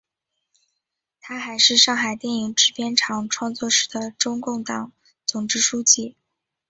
[1.19, 4.91] 她还是上海电影制片厂创作室的中共党
[5.27, 6.15] 总支书记。